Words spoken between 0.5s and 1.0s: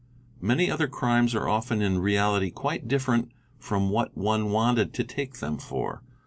other